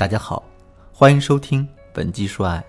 [0.00, 0.42] 大家好，
[0.94, 2.64] 欢迎收听本期说爱，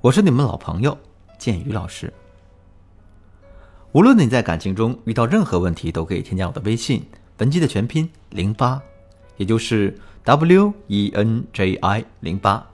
[0.00, 0.96] 我是你们老朋友
[1.36, 2.12] 建宇老师。
[3.90, 7.04] 无论你在感情中遇到任何问题，都可以添加我的微信，
[7.36, 8.80] 本期的全拼零八，
[9.36, 12.64] 也就是 W E N J I 零八。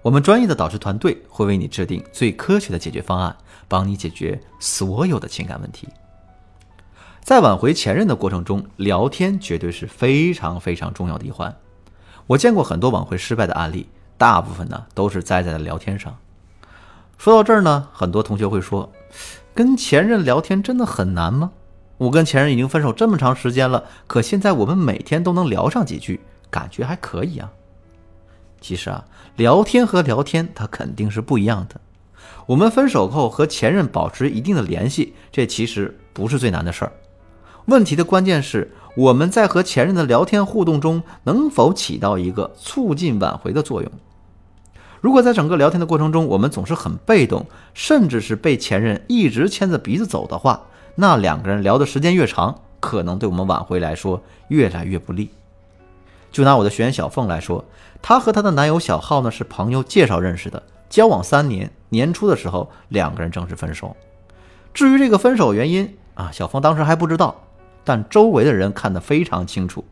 [0.00, 3.36] 我们专业的导师团队会为你制定最科学的解决方案，
[3.68, 5.86] 帮你解决所有的情感问题。
[7.20, 11.54] 在挽回前任的过程中，聊天绝对是非常非常重要的一环。
[12.26, 16.16] 我见过很多挽回失败的案例，大部分呢都是栽在了聊天上。
[17.18, 18.90] 说到这儿呢，很多同学会说，
[19.54, 21.52] 跟前任聊天真的很难吗？
[21.96, 27.50] 我跟前任已经分手这么长时间了，可现在我们每天都能聊上几句，感觉还可以啊。
[28.60, 29.04] 其实啊，
[29.36, 31.80] 聊天和聊天它肯定是不一样的。
[32.46, 36.92] 我们分手后和前任保持一定的联系，这其实不是最难的事儿。
[37.66, 38.70] 问题的关键是。
[38.96, 43.90] 我们在和前任的聊天互动中，能否起到一个促进挽回的作用？
[45.00, 50.62] 如果在整个聊天的过程中，我们总是很被动，甚至是被前任一直牵着鼻子走的话，
[50.94, 55.28] 那两个人聊的时间越长，可能对我们挽回来说越来越不利。
[56.30, 57.64] 就拿我的学员小凤来说，
[58.00, 63.96] 她和她的男友小浩呢是朋友介绍认识的，交往三年，年初的时候两个人正式分手。
[64.72, 67.40] 至于这个分手原因啊，小凤当时还不知道。
[67.84, 69.84] 但周围的人看得非常清楚，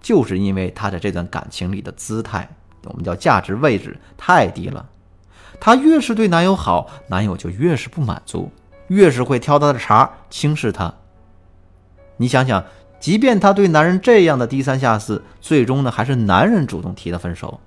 [0.00, 2.48] 就是因为他在这段感情里的姿态，
[2.84, 4.88] 我们叫价值位置太低了。
[5.60, 8.50] 她越是对男友好，男友就越是不满足，
[8.88, 10.92] 越是会挑她的茬，轻视她。
[12.16, 12.64] 你想想，
[12.98, 17.60] 即便她对男人这样的低三下四，最终呢还是男人主动提的分手。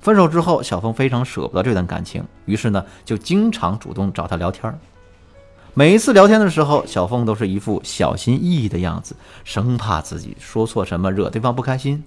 [0.00, 4.78] 分手之后，小峰非常舍不得这段感情，于是呢就经常主动找他聊天儿
[5.78, 12.02] 每一次聊天的时候，小凤都是一副小心翼翼的样子，生怕自己说错什么惹对方不开心。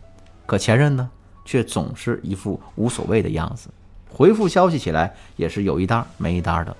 [0.46, 1.10] 可前任呢，
[1.46, 3.70] 却总是一副无所谓的样子，
[4.10, 6.76] 回复消息起来也是有一搭没一搭的。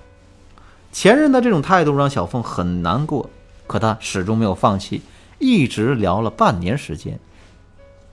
[0.92, 3.30] 前任的这种态度让小凤很难过，
[3.66, 5.00] 可她始终没有放弃，
[5.38, 7.18] 一直聊了半年时间。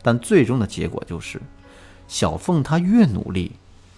[0.01, 1.41] 但最终的结果就是，
[2.07, 3.51] 小凤她越努力，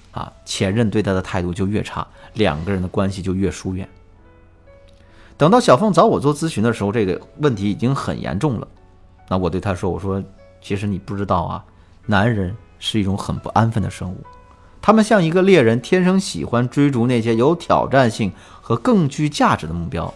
[0.09, 3.87] 啊，前任对她的态度就越差，两个人的关系就越疏远。
[5.41, 8.67] 等到小凤找我做咨询的时候，这个问题已经很严重了。
[9.27, 10.23] 那我对她说：“我说，
[10.61, 11.65] 其实你不知道啊，
[12.05, 14.17] 男人是一种很不安分的生物，
[14.83, 18.31] 他们像一个猎人，天生喜欢追逐那些有挑战性
[18.61, 20.13] 和更具价值的目标。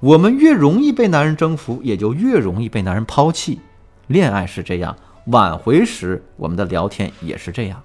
[0.00, 3.60] 我们越容易被男人征服，也就越容易被男人抛弃。
[4.08, 4.96] 恋爱是这样，
[5.26, 7.80] 挽回时我们的聊天也是这样。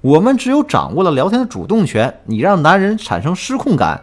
[0.00, 4.02] 我们只有掌握了聊天的主动权，你让男人产生失控感。”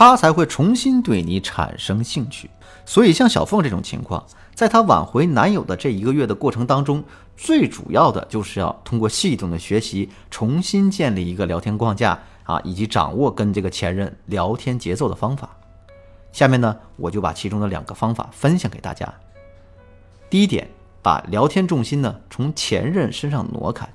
[0.00, 2.48] 他才会重新对你产生兴趣，
[2.86, 4.24] 所以像小凤这种情况，
[4.54, 7.04] 在她挽回男友的这一个月的过程当中，
[7.36, 15.50] 最主要的就是要通过系统的学习，重新建立一个聊天框架啊，以及掌握跟这个前任聊天节奏的方法。
[16.32, 19.06] 下面呢，我就把其中的两个方法分享给大家。
[20.30, 20.66] 第一点，
[21.02, 23.86] 把聊天重心呢从前任身上挪开。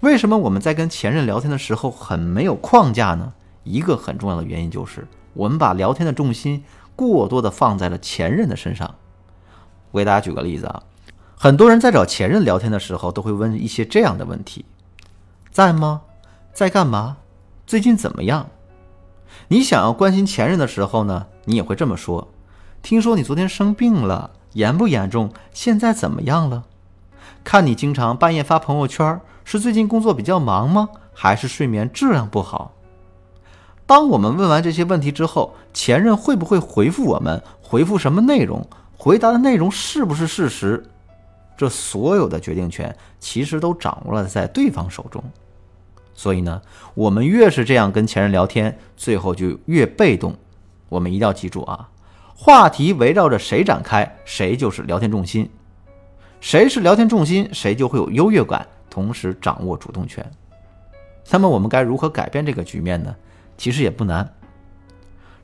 [0.00, 3.34] 为什么我们在跟前任聊天的时候很没有框架呢？
[3.64, 6.64] 一个很重要的原因就是，我们把聊天的重心
[6.96, 8.94] 过多的放在了前任的身上。
[9.90, 10.82] 我给大家举个例子啊，
[11.36, 14.64] 很多人在找前任聊天的时候，都会问一些这样的问题：
[15.50, 16.02] 在吗？
[16.52, 17.18] 在干嘛？
[17.66, 18.48] 最近怎么样？
[19.48, 22.28] 你想要关心前任的时候呢，你也会这么说：
[22.82, 25.32] 听说你昨天生病了，严不严重？
[25.52, 26.64] 现在怎么样了？
[27.42, 30.88] 看你经常半夜发朋友圈，是最近工作比较忙吗？
[31.14, 32.72] 还是睡眠质量不好？
[33.90, 37.42] 当我们问完这些问题之后，前任会不会回复我们？
[37.60, 38.64] 回复什么内容？
[38.96, 40.80] 回答的内容是不是事实？
[41.56, 45.20] 这所有的决定权其实都掌握了在对方手中。
[46.14, 46.62] 所以呢，
[46.94, 50.36] 我们越是这样跟前任聊天，最后就越被动。
[50.88, 51.88] 我们一定要记住啊，
[52.36, 55.50] 话题围绕着谁展开，谁就是聊天重心。
[56.40, 60.24] 谁是聊天重心，谁就会有优越感，同时掌握主动权。
[61.28, 63.12] 那么我们该如何改变这个局面呢？
[63.60, 64.26] 其实也不难。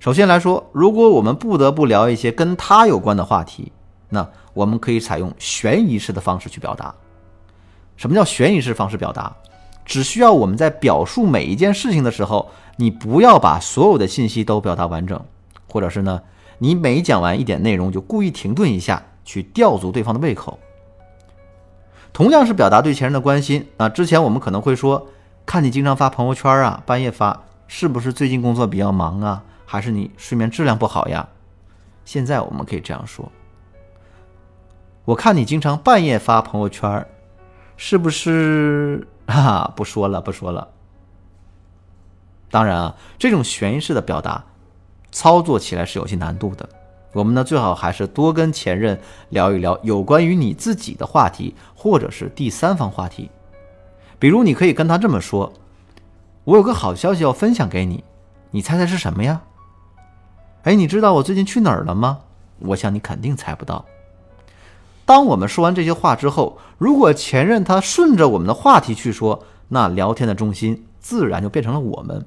[0.01, 3.71] 首先来说，如果我们不得不聊一些跟他有关的话题，
[4.09, 6.95] 那我们可以采用悬疑式的方式去表达。
[7.95, 9.37] 什么叫悬疑式方式表达？
[9.85, 15.23] 只需要我们在表述每一件事情的时候，你不要把所有的信息都表达完整，
[15.69, 16.23] 或者是呢，
[16.57, 20.59] 你每讲完一点内容就故意停顿一下，去吊足对方的胃口。
[22.15, 25.07] 同样是表达对前任的关心啊，之前我们可能会说，
[25.45, 27.43] 看你经常发朋友圈啊，半夜发。
[27.69, 29.43] 是不是最近工作比较忙啊？
[29.65, 31.29] 还是你睡眠质量不好呀？
[32.05, 33.31] 现在我们可以这样说：
[35.05, 37.05] 我看你经常半夜发朋友圈，
[37.77, 39.07] 是不是？
[39.27, 40.69] 哈，不说了，不说了。
[42.49, 44.45] 当然啊，这种悬疑式的表达，
[45.11, 46.69] 操作起来是有些难度的。
[47.13, 53.31] 我们呢，最好还是多跟前任聊一聊有关于你自己的话题，或者是第三方话题。
[54.21, 55.53] 比如，你可以跟他这么说
[56.47, 58.05] ：“我有个好消息要分享给你，
[58.53, 59.43] 你猜猜是什么呀？”
[60.63, 62.21] 哎，你知道我最近去哪儿了吗？
[62.61, 63.85] 我想你肯定猜不到。
[65.05, 72.25] 当我们说完这些话之后，如果前任他顺着我们的话题去说，那聊天的重心自然就变成了我们。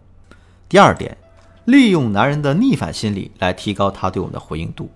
[0.67, 1.17] 第二点，
[1.63, 4.89] 利用男人的逆反心理来提高他对我们的回应度。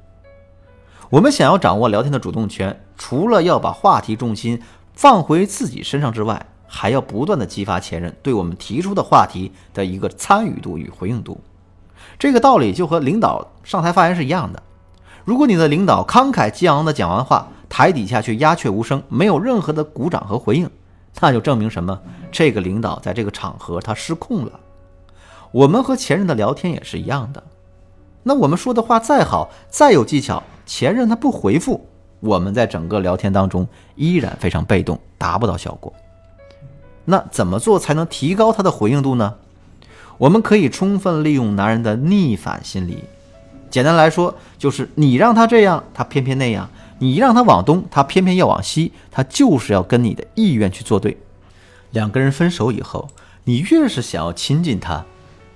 [1.09, 4.61] 我们想要掌握聊天的主动权，除了要把话题重心
[4.93, 11.39] 放回自己身上之外，还要不断的激发前任对我们提出的话题的一个参与度与回应度。
[12.17, 14.63] 这个道理就和领导上台发言是一样的。
[15.23, 20.67] 如果你的领导慷慨激昂的讲完话，台底下却鸦雀无声，没有任何的鼓掌和回应，
[21.21, 21.99] 那就证明什么？
[22.31, 24.59] 这个领导在这个场合他失控了。
[25.51, 27.43] 我们和前任的聊天也是一样的。
[28.23, 31.87] 那我们说的话再好，再有技巧，前任他不回复，
[32.19, 35.93] 我们在整个聊天当中依然非常被动，达不到效果。
[37.05, 39.35] 那怎么做才能提高他的回应度呢？
[40.17, 43.03] 我们可以充分利用男人的逆反心理。
[43.69, 46.69] 简单来说，就是你让他这样，他偏偏那样。
[47.00, 51.17] 你让他往东，他偏偏要往西，他就是要跟你的意愿去作对。
[51.91, 53.09] 两个人分手以后，
[53.44, 55.03] 你越是想要亲近他，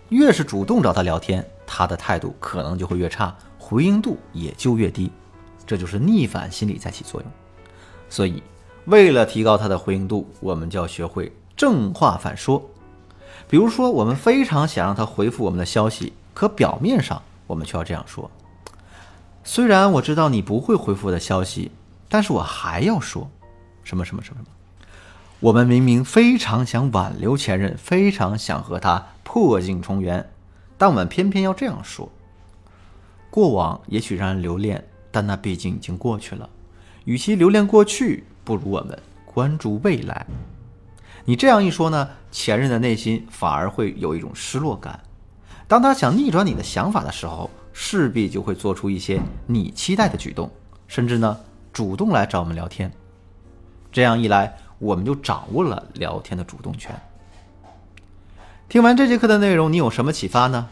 [0.10, 5.10] 越是主动找他聊天，他的态度可能就会越差，回应度也就越低。
[5.66, 7.32] 这就是逆反心理在起作用。
[8.10, 8.42] 所以，
[8.88, 12.70] 为了提高他的回应度，我们就要学会正话反说。
[13.50, 18.32] 比如说，我们非常想让他回复我们的消息，可表面上我们却要这样说。
[19.44, 21.72] 虽然我知道你不会回复我的消息，
[22.08, 23.30] 但是我还要说，
[23.84, 24.56] 什么什么什么什么。
[25.42, 30.30] 我们明明非常想挽留前任，非常想和他破镜重圆，
[30.78, 32.10] 但我们偏偏要这样说。
[33.30, 36.50] 过往也许让人留恋，但那毕竟已经过去了。
[37.04, 40.26] 与其留恋过去，不如我们关注未来。
[41.26, 44.98] 你这样一说呢，前任的内心反而会有一种失落感。
[45.68, 47.50] 当他想逆转你的想法的时候。
[47.80, 50.50] 势必就会做出一些你期待的举动，
[50.88, 51.38] 甚至呢
[51.72, 52.92] 主动来找我们聊天。
[53.92, 57.00] 这样一来，我们就掌握了聊天的主动权。
[58.68, 60.70] 听完这节课的内容，你有什么启发呢？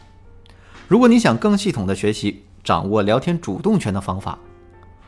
[0.88, 4.40] 如果你想更系统的学习掌握聊天主动权的方法，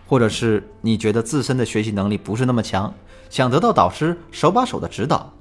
[0.07, 2.92] 或者是你觉得自身的学习能力不是那么强，
[3.30, 5.31] 想得到导师手把手的指导，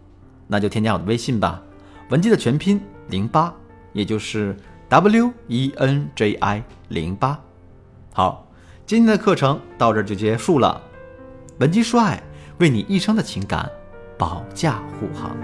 [0.46, 1.62] 那就添加我的微信吧，
[2.10, 2.78] 文姬的全拼
[3.08, 3.54] 零八，
[3.94, 4.54] 也就是。
[4.88, 7.40] W E N J I 零八，
[8.12, 8.46] 好，
[8.86, 10.80] 今天的课程到这就结束了。
[11.58, 12.22] 文姬说爱，
[12.58, 13.68] 为你一生的情感
[14.16, 15.36] 保驾护航。